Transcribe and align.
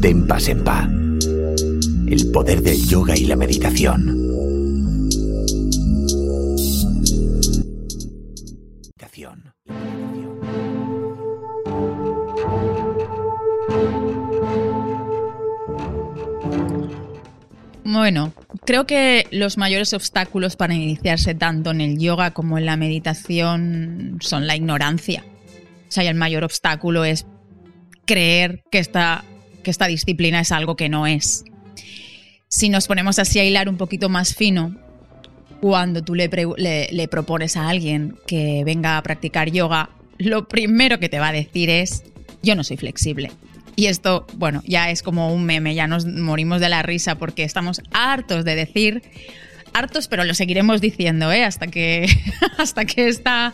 Tempa 0.00 0.40
Sempa. 0.40 0.88
El 2.06 2.30
poder 2.32 2.62
del 2.62 2.86
yoga 2.86 3.16
y 3.16 3.26
la 3.26 3.36
meditación. 3.36 4.26
Bueno, 18.06 18.32
creo 18.64 18.86
que 18.86 19.26
los 19.30 19.58
mayores 19.58 19.94
obstáculos 19.94 20.54
para 20.54 20.74
iniciarse 20.74 21.34
tanto 21.34 21.70
en 21.70 21.80
el 21.80 21.98
yoga 21.98 22.32
como 22.32 22.58
en 22.58 22.66
la 22.66 22.76
meditación 22.76 24.18
son 24.20 24.46
la 24.46 24.54
ignorancia. 24.54 25.24
O 25.88 25.90
sea, 25.90 26.08
el 26.08 26.14
mayor 26.14 26.44
obstáculo 26.44 27.04
es 27.04 27.26
creer 28.04 28.62
que 28.70 28.80
esta, 28.80 29.24
que 29.66 29.70
esta 29.72 29.88
disciplina 29.88 30.38
es 30.40 30.52
algo 30.52 30.76
que 30.76 30.88
no 30.88 31.08
es. 31.08 31.44
Si 32.46 32.68
nos 32.68 32.86
ponemos 32.86 33.18
así 33.18 33.40
a 33.40 33.44
hilar 33.44 33.68
un 33.68 33.76
poquito 33.76 34.08
más 34.08 34.32
fino, 34.36 34.76
cuando 35.60 36.02
tú 36.04 36.14
le, 36.14 36.30
le- 36.56 36.88
le 36.92 37.08
propones 37.08 37.56
a 37.56 37.68
alguien 37.68 38.14
que 38.28 38.62
venga 38.64 38.96
a 38.96 39.02
practicar 39.02 39.50
yoga, 39.50 39.90
lo 40.18 40.46
primero 40.46 41.00
que 41.00 41.08
te 41.08 41.18
va 41.18 41.28
a 41.28 41.32
decir 41.32 41.68
es, 41.68 42.04
yo 42.44 42.54
no 42.54 42.62
soy 42.62 42.76
flexible. 42.76 43.32
Y 43.74 43.86
esto, 43.86 44.24
bueno, 44.34 44.62
ya 44.66 44.90
es 44.90 45.02
como 45.02 45.34
un 45.34 45.44
meme, 45.44 45.74
ya 45.74 45.88
nos 45.88 46.06
morimos 46.06 46.60
de 46.60 46.68
la 46.68 46.82
risa 46.82 47.16
porque 47.16 47.42
estamos 47.42 47.82
hartos 47.90 48.44
de 48.44 48.54
decir, 48.54 49.02
hartos, 49.76 50.08
pero 50.08 50.24
lo 50.24 50.34
seguiremos 50.34 50.80
diciendo, 50.80 51.30
¿eh? 51.32 51.44
Hasta 51.44 51.66
que, 51.66 52.06
hasta 52.58 52.84
que 52.84 53.08
esta, 53.08 53.52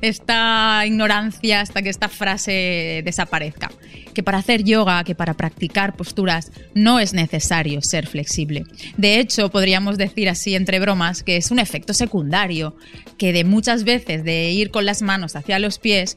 esta 0.00 0.82
ignorancia, 0.86 1.60
hasta 1.60 1.82
que 1.82 1.90
esta 1.90 2.08
frase 2.08 3.02
desaparezca. 3.04 3.70
Que 4.14 4.22
para 4.22 4.38
hacer 4.38 4.64
yoga, 4.64 5.04
que 5.04 5.14
para 5.14 5.34
practicar 5.34 5.96
posturas, 5.96 6.50
no 6.74 7.00
es 7.00 7.14
necesario 7.14 7.82
ser 7.82 8.06
flexible. 8.06 8.64
De 8.96 9.18
hecho, 9.18 9.50
podríamos 9.50 9.98
decir 9.98 10.28
así 10.28 10.54
entre 10.54 10.80
bromas 10.80 11.22
que 11.22 11.36
es 11.36 11.50
un 11.50 11.58
efecto 11.58 11.94
secundario, 11.94 12.76
que 13.18 13.32
de 13.32 13.44
muchas 13.44 13.84
veces 13.84 14.24
de 14.24 14.50
ir 14.50 14.70
con 14.70 14.86
las 14.86 15.02
manos 15.02 15.36
hacia 15.36 15.58
los 15.58 15.78
pies, 15.78 16.16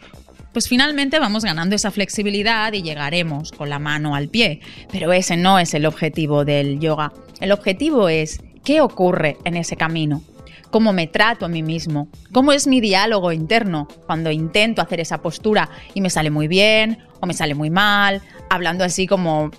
pues 0.53 0.67
finalmente 0.67 1.19
vamos 1.19 1.43
ganando 1.43 1.75
esa 1.75 1.91
flexibilidad 1.91 2.73
y 2.73 2.81
llegaremos 2.81 3.51
con 3.51 3.69
la 3.69 3.77
mano 3.77 4.15
al 4.15 4.29
pie. 4.29 4.61
Pero 4.91 5.13
ese 5.13 5.37
no 5.37 5.59
es 5.59 5.73
el 5.75 5.85
objetivo 5.85 6.45
del 6.45 6.79
yoga. 6.79 7.13
El 7.39 7.51
objetivo 7.51 8.09
es 8.09 8.41
qué 8.67 8.81
ocurre 8.81 9.37
en 9.45 9.55
ese 9.55 9.77
camino, 9.77 10.23
cómo 10.71 10.91
me 10.91 11.07
trato 11.07 11.45
a 11.45 11.47
mí 11.47 11.63
mismo, 11.63 12.09
cómo 12.33 12.51
es 12.51 12.67
mi 12.67 12.81
diálogo 12.81 13.31
interno 13.31 13.87
cuando 14.07 14.29
intento 14.29 14.81
hacer 14.81 14.99
esa 14.99 15.21
postura 15.21 15.69
y 15.93 16.01
me 16.01 16.09
sale 16.09 16.31
muy 16.31 16.49
bien 16.49 16.97
o 17.21 17.27
me 17.27 17.33
sale 17.33 17.55
muy 17.55 17.69
mal, 17.69 18.21
hablando 18.49 18.83
así 18.83 19.07
como 19.07 19.51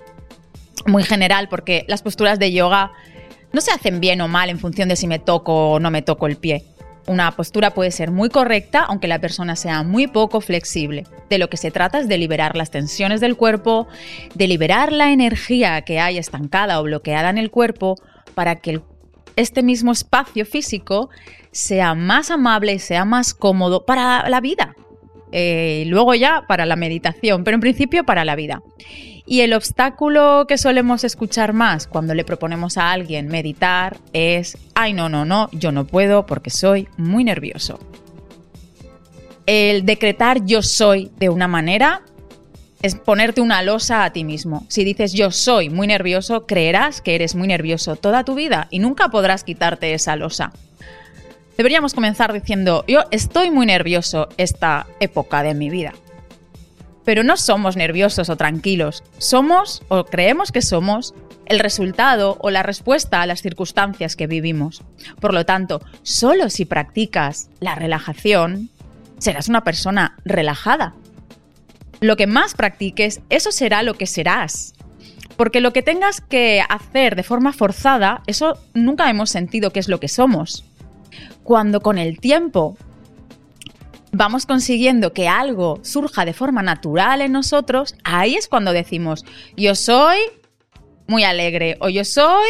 muy 0.84 1.04
general, 1.04 1.48
porque 1.48 1.86
las 1.88 2.02
posturas 2.02 2.38
de 2.38 2.52
yoga 2.52 2.92
no 3.54 3.62
se 3.62 3.70
hacen 3.70 3.98
bien 3.98 4.20
o 4.20 4.28
mal 4.28 4.50
en 4.50 4.58
función 4.58 4.90
de 4.90 4.96
si 4.96 5.06
me 5.06 5.18
toco 5.18 5.70
o 5.70 5.80
no 5.80 5.90
me 5.90 6.02
toco 6.02 6.26
el 6.26 6.36
pie. 6.36 6.64
Una 7.06 7.30
postura 7.30 7.70
puede 7.70 7.90
ser 7.92 8.10
muy 8.10 8.28
correcta 8.28 8.84
aunque 8.86 9.08
la 9.08 9.20
persona 9.22 9.56
sea 9.56 9.84
muy 9.84 10.06
poco 10.06 10.42
flexible. 10.42 11.06
De 11.30 11.38
lo 11.38 11.48
que 11.48 11.56
se 11.56 11.70
trata 11.70 11.98
es 11.98 12.08
de 12.08 12.18
liberar 12.18 12.56
las 12.56 12.70
tensiones 12.70 13.22
del 13.22 13.36
cuerpo, 13.38 13.88
de 14.34 14.48
liberar 14.48 14.92
la 14.92 15.12
energía 15.12 15.80
que 15.80 15.98
hay 15.98 16.18
estancada 16.18 16.78
o 16.78 16.82
bloqueada 16.82 17.30
en 17.30 17.38
el 17.38 17.50
cuerpo 17.50 17.96
para 18.34 18.56
que 18.56 18.72
el- 18.72 18.82
este 19.38 19.62
mismo 19.62 19.92
espacio 19.92 20.44
físico 20.44 21.10
sea 21.52 21.94
más 21.94 22.30
amable 22.30 22.78
sea 22.78 23.04
más 23.04 23.34
cómodo 23.34 23.84
para 23.84 24.28
la 24.28 24.40
vida. 24.40 24.74
Eh, 25.30 25.84
luego 25.86 26.14
ya 26.14 26.44
para 26.48 26.66
la 26.66 26.76
meditación, 26.76 27.44
pero 27.44 27.54
en 27.54 27.60
principio 27.60 28.04
para 28.04 28.24
la 28.24 28.34
vida. 28.34 28.62
Y 29.26 29.42
el 29.42 29.52
obstáculo 29.52 30.46
que 30.48 30.56
solemos 30.56 31.04
escuchar 31.04 31.52
más 31.52 31.86
cuando 31.86 32.14
le 32.14 32.24
proponemos 32.24 32.78
a 32.78 32.92
alguien 32.92 33.28
meditar 33.28 33.98
es, 34.14 34.56
ay, 34.74 34.94
no, 34.94 35.08
no, 35.10 35.26
no, 35.26 35.50
yo 35.52 35.70
no 35.70 35.86
puedo 35.86 36.24
porque 36.24 36.48
soy 36.48 36.88
muy 36.96 37.24
nervioso. 37.24 37.78
El 39.44 39.84
decretar 39.84 40.44
yo 40.46 40.62
soy 40.62 41.10
de 41.18 41.28
una 41.28 41.46
manera 41.46 42.02
es 42.82 42.94
ponerte 42.94 43.40
una 43.40 43.62
losa 43.62 44.04
a 44.04 44.12
ti 44.12 44.24
mismo. 44.24 44.66
Si 44.68 44.84
dices 44.84 45.12
yo 45.12 45.30
soy 45.30 45.70
muy 45.70 45.86
nervioso, 45.86 46.46
creerás 46.46 47.00
que 47.00 47.14
eres 47.14 47.34
muy 47.34 47.48
nervioso 47.48 47.96
toda 47.96 48.24
tu 48.24 48.34
vida 48.34 48.68
y 48.70 48.78
nunca 48.78 49.08
podrás 49.08 49.44
quitarte 49.44 49.94
esa 49.94 50.16
losa. 50.16 50.52
Deberíamos 51.56 51.94
comenzar 51.94 52.32
diciendo 52.32 52.84
yo 52.86 53.04
estoy 53.10 53.50
muy 53.50 53.66
nervioso 53.66 54.28
esta 54.36 54.86
época 55.00 55.42
de 55.42 55.54
mi 55.54 55.70
vida. 55.70 55.92
Pero 57.04 57.24
no 57.24 57.36
somos 57.36 57.76
nerviosos 57.76 58.28
o 58.28 58.36
tranquilos, 58.36 59.02
somos 59.16 59.82
o 59.88 60.04
creemos 60.04 60.52
que 60.52 60.62
somos 60.62 61.14
el 61.46 61.58
resultado 61.58 62.36
o 62.40 62.50
la 62.50 62.62
respuesta 62.62 63.22
a 63.22 63.26
las 63.26 63.40
circunstancias 63.40 64.14
que 64.14 64.26
vivimos. 64.26 64.82
Por 65.18 65.32
lo 65.32 65.46
tanto, 65.46 65.80
solo 66.02 66.50
si 66.50 66.66
practicas 66.66 67.48
la 67.60 67.74
relajación, 67.74 68.68
serás 69.18 69.48
una 69.48 69.64
persona 69.64 70.16
relajada. 70.24 70.94
Lo 72.00 72.16
que 72.16 72.26
más 72.26 72.54
practiques, 72.54 73.20
eso 73.28 73.52
será 73.52 73.82
lo 73.82 73.94
que 73.94 74.06
serás. 74.06 74.74
Porque 75.36 75.60
lo 75.60 75.72
que 75.72 75.82
tengas 75.82 76.20
que 76.20 76.62
hacer 76.68 77.16
de 77.16 77.22
forma 77.22 77.52
forzada, 77.52 78.22
eso 78.26 78.58
nunca 78.74 79.08
hemos 79.08 79.30
sentido 79.30 79.70
que 79.70 79.80
es 79.80 79.88
lo 79.88 80.00
que 80.00 80.08
somos. 80.08 80.64
Cuando 81.44 81.80
con 81.80 81.98
el 81.98 82.20
tiempo 82.20 82.76
vamos 84.12 84.46
consiguiendo 84.46 85.12
que 85.12 85.28
algo 85.28 85.80
surja 85.82 86.24
de 86.24 86.32
forma 86.32 86.62
natural 86.62 87.20
en 87.20 87.32
nosotros, 87.32 87.94
ahí 88.04 88.34
es 88.34 88.48
cuando 88.48 88.72
decimos, 88.72 89.24
yo 89.56 89.74
soy 89.74 90.18
muy 91.06 91.24
alegre, 91.24 91.76
o 91.80 91.88
yo 91.88 92.04
soy 92.04 92.48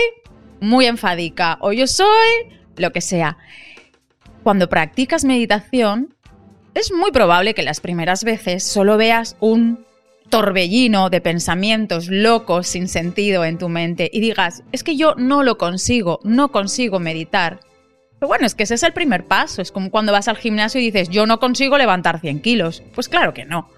muy 0.61 0.87
enfadica, 0.87 1.59
o 1.61 1.73
yo 1.73 1.87
soy 1.87 2.29
lo 2.77 2.93
que 2.93 3.01
sea. 3.01 3.39
Cuando 4.43 4.69
practicas 4.69 5.25
meditación, 5.25 6.15
es 6.79 6.93
muy 6.93 7.11
probable 7.11 7.55
que 7.55 7.63
las 7.63 7.81
primeras 7.81 8.25
veces 8.25 8.63
solo 8.63 8.97
veas 8.97 9.37
un 9.41 9.85
torbellino 10.31 11.11
de 11.11 11.21
pensamientos 11.21 12.09
locos 12.09 12.67
sin 12.69 12.89
sentido 12.89 13.45
en 13.45 13.59
tu 13.59 13.69
mente 13.69 14.11
y 14.13 14.21
digas, 14.21 14.63
es 14.73 14.85
que 14.85 14.97
yo 14.97 15.15
no 15.17 15.43
lo 15.43 15.59
consigo, 15.59 16.21
no 16.23 16.53
consigo 16.53 17.01
meditar. 17.01 17.61
Pero 18.19 18.29
bueno, 18.29 18.47
es 18.47 18.55
que 18.55 18.65
ese 18.65 18.75
es 18.75 18.83
el 18.83 18.93
primer 18.93 19.27
paso. 19.27 19.63
Es 19.63 19.73
como 19.73 19.91
cuando 19.91 20.13
vas 20.13 20.29
al 20.29 20.37
gimnasio 20.37 20.81
y 20.81 20.91
dices, 20.91 21.09
yo 21.09 21.27
no 21.27 21.39
consigo 21.39 21.79
levantar 21.79 22.21
100 22.21 22.41
kilos. 22.43 22.83
Pues 22.95 23.09
claro 23.09 23.33
que 23.33 23.45
no. 23.45 23.69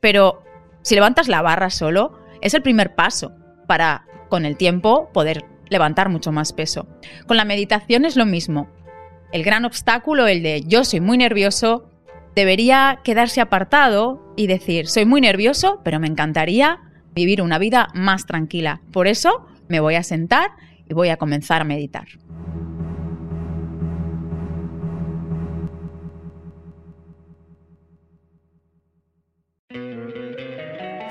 Pero 0.00 0.42
si 0.82 0.94
levantas 0.94 1.28
la 1.28 1.42
barra 1.42 1.70
solo, 1.70 2.18
es 2.40 2.54
el 2.54 2.62
primer 2.62 2.94
paso 2.94 3.32
para, 3.66 4.06
con 4.28 4.44
el 4.46 4.56
tiempo, 4.56 5.10
poder 5.12 5.44
levantar 5.68 6.08
mucho 6.08 6.32
más 6.32 6.52
peso. 6.52 6.86
Con 7.26 7.36
la 7.36 7.44
meditación 7.44 8.04
es 8.04 8.16
lo 8.16 8.26
mismo. 8.26 8.68
El 9.30 9.44
gran 9.44 9.64
obstáculo, 9.64 10.26
el 10.26 10.42
de 10.42 10.62
yo 10.66 10.84
soy 10.84 11.00
muy 11.00 11.18
nervioso, 11.18 11.91
debería 12.34 13.00
quedarse 13.04 13.40
apartado 13.40 14.32
y 14.36 14.46
decir, 14.46 14.88
soy 14.88 15.04
muy 15.04 15.20
nervioso, 15.20 15.80
pero 15.84 16.00
me 16.00 16.06
encantaría 16.06 16.80
vivir 17.14 17.42
una 17.42 17.58
vida 17.58 17.88
más 17.94 18.26
tranquila. 18.26 18.80
Por 18.92 19.06
eso 19.06 19.46
me 19.68 19.80
voy 19.80 19.94
a 19.96 20.02
sentar 20.02 20.52
y 20.88 20.94
voy 20.94 21.10
a 21.10 21.16
comenzar 21.16 21.62
a 21.62 21.64
meditar. 21.64 22.06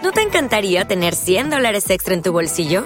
¿No 0.03 0.11
te 0.11 0.21
encantaría 0.21 0.85
tener 0.85 1.13
100 1.13 1.51
dólares 1.51 1.89
extra 1.89 2.13
en 2.15 2.23
tu 2.23 2.31
bolsillo? 2.31 2.85